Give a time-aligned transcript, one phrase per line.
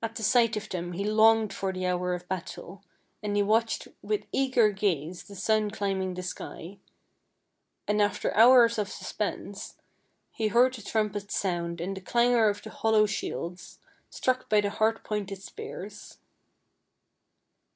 [0.00, 2.84] At the sight of them he longed for the hour of battle,
[3.20, 6.78] and he watched with eager gaze the sun climb ing the sky;
[7.88, 9.74] and, after hours of suspense,
[10.30, 14.70] he heard the trumpet's sound and the clangor of the hollow shields, struck by the
[14.70, 16.18] hard pointed spears.